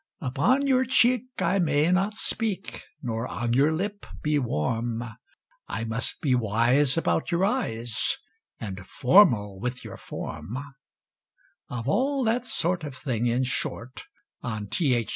[0.19, 5.03] Upon your cheek I may not speak, Nor on your lip be warm,
[5.67, 8.17] I must be wise about your eyes,
[8.59, 10.57] And formal with your form;
[11.69, 14.05] Of all that sort of thing, in short,
[14.41, 15.09] On T.H.